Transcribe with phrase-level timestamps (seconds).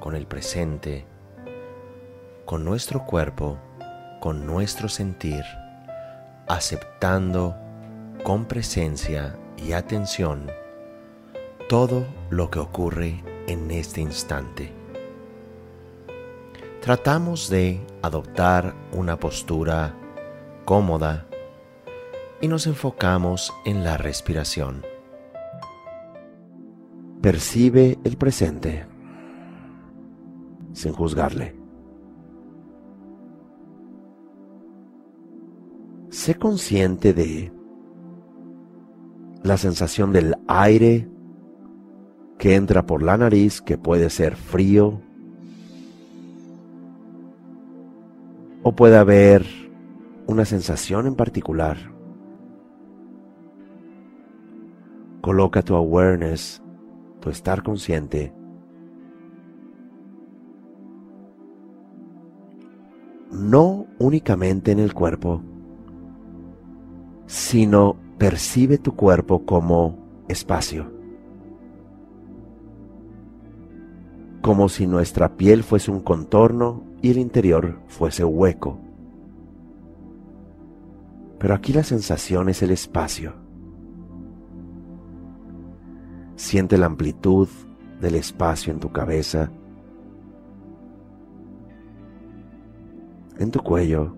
[0.00, 1.06] con el presente,
[2.46, 3.58] con nuestro cuerpo,
[4.18, 5.44] con nuestro sentir,
[6.48, 7.54] aceptando
[8.24, 10.50] con presencia y atención
[11.68, 14.72] todo lo que ocurre en este instante.
[16.80, 19.94] Tratamos de adoptar una postura
[20.64, 21.26] cómoda
[22.40, 24.84] y nos enfocamos en la respiración.
[27.20, 28.89] Percibe el presente
[30.72, 31.54] sin juzgarle.
[36.10, 37.52] Sé consciente de
[39.42, 41.08] la sensación del aire
[42.38, 45.00] que entra por la nariz, que puede ser frío,
[48.62, 49.46] o puede haber
[50.26, 51.76] una sensación en particular.
[55.20, 56.62] Coloca tu awareness,
[57.20, 58.32] tu estar consciente,
[63.40, 65.42] no únicamente en el cuerpo,
[67.26, 70.92] sino percibe tu cuerpo como espacio.
[74.42, 78.78] Como si nuestra piel fuese un contorno y el interior fuese hueco.
[81.38, 83.34] Pero aquí la sensación es el espacio.
[86.36, 87.48] Siente la amplitud
[88.00, 89.50] del espacio en tu cabeza
[93.40, 94.14] en tu cuello,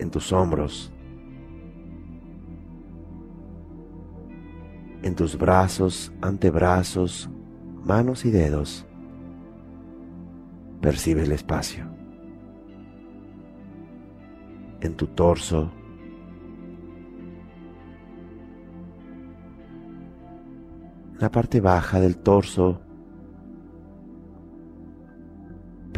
[0.00, 0.92] en tus hombros,
[5.02, 7.30] en tus brazos, antebrazos,
[7.84, 8.84] manos y dedos.
[10.80, 11.84] Percibe el espacio.
[14.80, 15.70] En tu torso,
[21.20, 22.80] la parte baja del torso,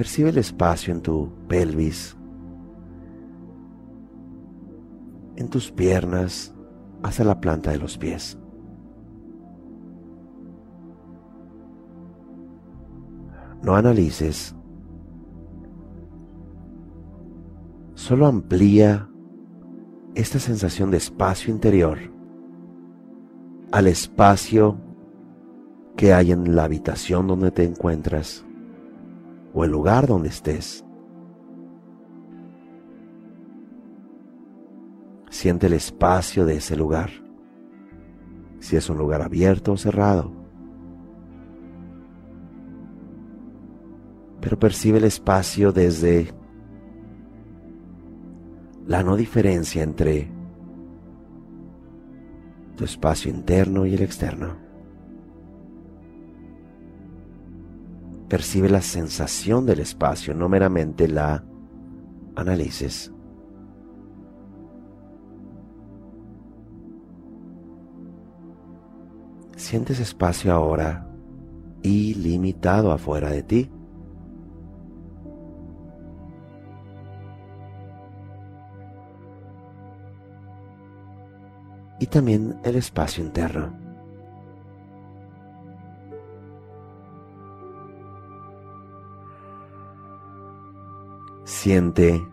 [0.02, 2.16] Percibe el espacio en tu pelvis,
[5.36, 6.52] en tus piernas,
[7.04, 8.36] hasta la planta de los pies.
[13.62, 14.56] No analices,
[17.94, 19.08] solo amplía
[20.16, 21.98] esta sensación de espacio interior
[23.70, 24.80] al espacio
[25.96, 28.44] que hay en la habitación donde te encuentras
[29.54, 30.84] o el lugar donde estés.
[35.30, 37.10] Siente el espacio de ese lugar,
[38.60, 40.32] si es un lugar abierto o cerrado.
[44.40, 46.32] Pero percibe el espacio desde
[48.86, 50.30] la no diferencia entre
[52.76, 54.61] tu espacio interno y el externo.
[58.32, 61.44] Percibe la sensación del espacio, no meramente la
[62.34, 63.12] analices.
[69.54, 71.06] Sientes espacio ahora
[71.82, 73.70] ilimitado afuera de ti.
[82.00, 83.91] Y también el espacio interno.
[91.44, 92.28] Siente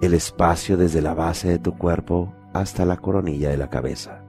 [0.00, 4.22] el espacio desde la base de tu cuerpo hasta la coronilla de la cabeza.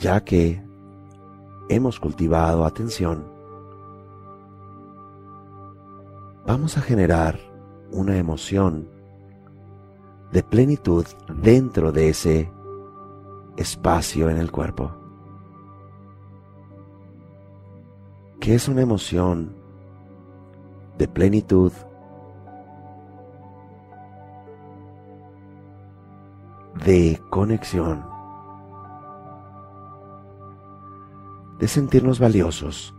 [0.00, 0.62] Ya que
[1.68, 3.24] hemos cultivado atención,
[6.46, 7.38] vamos a generar
[7.92, 8.88] una emoción
[10.32, 11.06] de plenitud
[11.40, 12.50] dentro de ese
[13.56, 15.06] espacio en el cuerpo.
[18.46, 19.56] que es una emoción
[20.98, 21.72] de plenitud,
[26.84, 28.06] de conexión,
[31.58, 32.94] de sentirnos valiosos,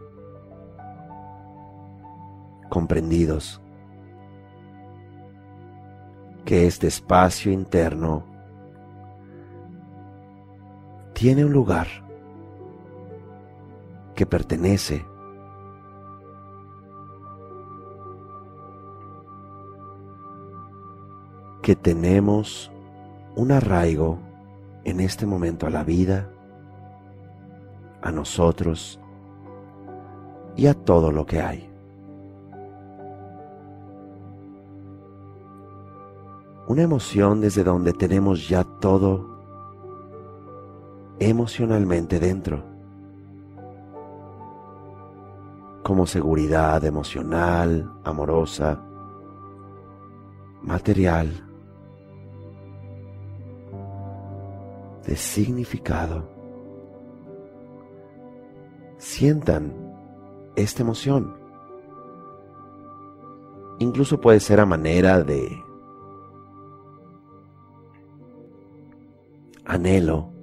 [2.68, 3.62] comprendidos,
[6.44, 8.25] que este espacio interno
[11.18, 11.88] tiene un lugar
[14.14, 15.04] que pertenece
[21.64, 22.72] que tenemos
[23.36, 24.19] un arraigo
[24.84, 26.30] en este momento a la vida,
[28.04, 29.00] a nosotros
[30.56, 31.68] y a todo lo que hay.
[36.68, 39.37] Una emoción desde donde tenemos ya todo
[41.19, 42.64] emocionalmente dentro,
[45.84, 48.84] como seguridad emocional, amorosa,
[50.62, 51.48] material,
[55.06, 56.30] de significado.
[58.98, 59.74] Sientan
[60.56, 61.38] esta emoción.
[63.80, 65.63] Incluso puede ser a manera de
[69.66, 70.37] anhelo,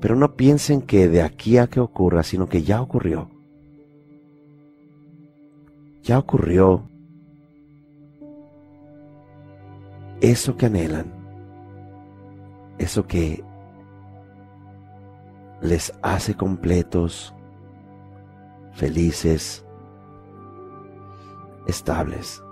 [0.00, 3.30] pero no piensen que de aquí a que ocurra, sino que ya ocurrió.
[6.02, 6.88] Ya ocurrió
[10.20, 11.12] eso que anhelan,
[12.78, 13.44] eso que
[15.60, 17.34] les hace completos,
[18.72, 19.64] felices,
[21.66, 22.42] estables.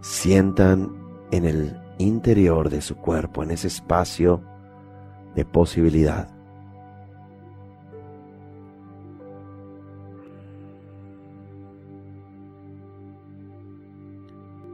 [0.00, 0.92] Sientan
[1.30, 4.40] en el interior de su cuerpo, en ese espacio
[5.34, 6.28] de posibilidad.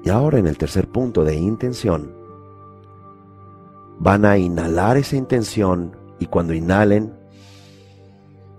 [0.04, 2.12] Y ahora en el tercer punto de intención,
[3.98, 7.12] van a inhalar esa intención y cuando inhalen,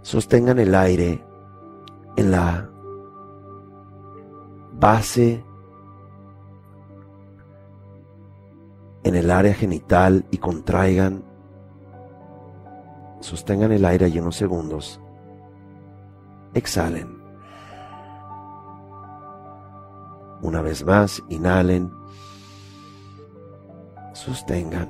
[0.02, 1.24] sostengan el aire
[2.16, 2.70] en la
[4.74, 5.44] base,
[9.06, 11.24] en el área genital y contraigan,
[13.20, 15.00] sostengan el aire allí unos segundos,
[16.56, 17.16] exhalen.
[20.42, 21.92] Una vez más, inhalen,
[24.14, 24.90] sostengan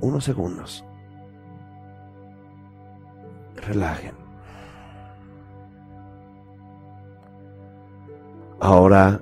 [0.00, 0.84] unos segundos.
[3.54, 4.16] Relajen.
[8.58, 9.20] Ahora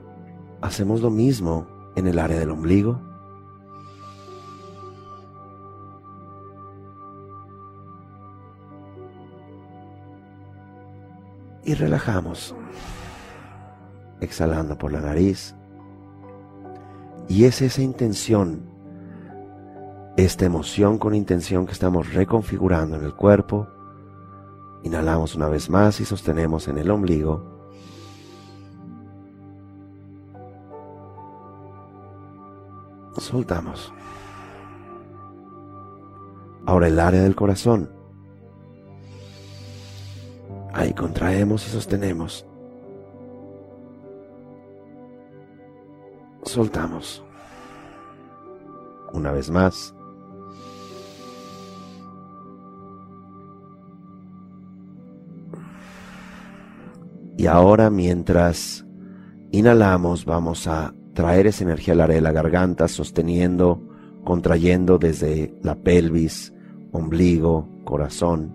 [0.63, 3.01] hacemos lo mismo en el área del ombligo.
[11.65, 12.55] Y relajamos,
[14.21, 15.55] exhalando por la nariz.
[17.29, 18.75] Y es esa intención
[20.17, 23.67] esta emoción con intención que estamos reconfigurando en el cuerpo.
[24.85, 27.54] Inhalamos una vez más y sostenemos en el ombligo.
[33.35, 33.93] Soltamos.
[36.67, 37.91] Ahora el área del corazón.
[40.73, 42.47] Ahí contraemos y sostenemos.
[46.45, 47.25] Soltamos.
[49.13, 49.93] Una vez más.
[57.37, 58.87] Y ahora mientras
[59.51, 63.81] inhalamos vamos a traer esa energía al área de la garganta, sosteniendo,
[64.25, 66.53] contrayendo desde la pelvis,
[66.93, 68.55] ombligo, corazón,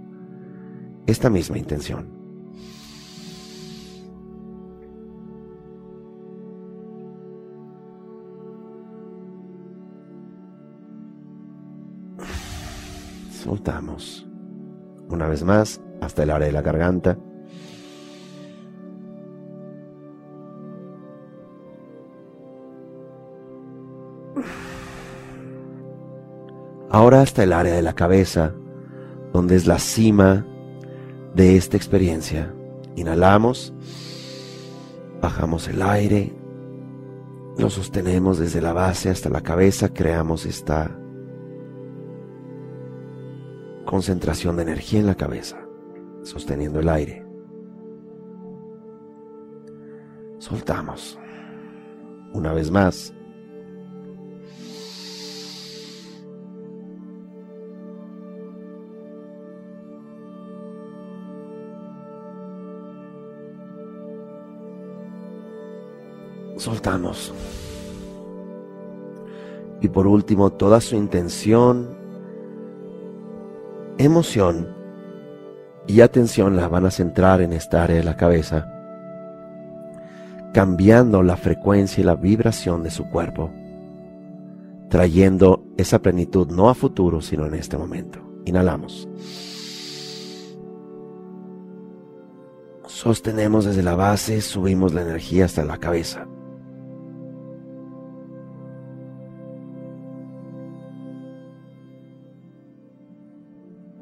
[1.08, 2.20] esta misma intención.
[13.32, 14.28] Soltamos.
[15.10, 17.18] Una vez más, hasta el área de la garganta.
[26.92, 28.54] Ahora hasta el área de la cabeza,
[29.32, 30.46] donde es la cima
[31.36, 32.54] de esta experiencia.
[32.96, 33.74] Inhalamos,
[35.22, 36.34] bajamos el aire,
[37.60, 40.98] lo sostenemos desde la base hasta la cabeza, creamos esta
[43.86, 45.60] concentración de energía en la cabeza,
[46.24, 47.26] sosteniendo el aire.
[50.40, 51.20] Soltamos.
[52.34, 53.14] Una vez más,
[66.60, 67.34] soltamos.
[69.82, 71.98] Y por último, toda su intención,
[73.98, 74.68] emoción
[75.88, 78.72] y atención la van a centrar en esta área de la cabeza,
[80.54, 83.52] cambiando la frecuencia y la vibración de su cuerpo,
[84.90, 88.20] trayendo esa plenitud no a futuro, sino en este momento.
[88.46, 89.08] Inhalamos.
[92.86, 96.28] Sostenemos desde la base, subimos la energía hasta la cabeza.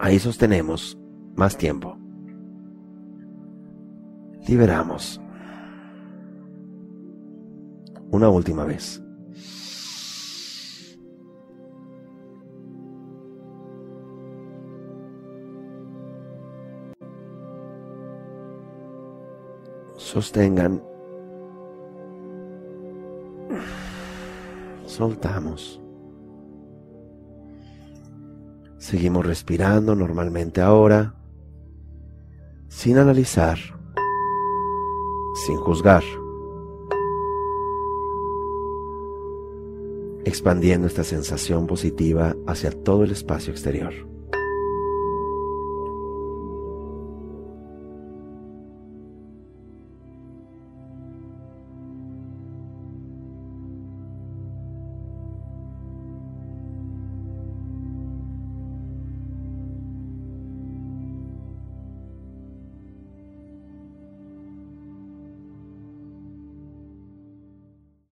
[0.07, 0.97] Ahí sostenemos
[1.35, 1.97] más tiempo.
[4.47, 5.19] Liberamos.
[8.11, 9.03] Una última vez.
[19.97, 20.81] Sostengan.
[24.85, 25.81] Soltamos.
[28.89, 31.13] Seguimos respirando normalmente ahora,
[32.69, 33.57] sin analizar,
[35.45, 36.03] sin juzgar,
[40.23, 43.93] expandiendo esta sensación positiva hacia todo el espacio exterior.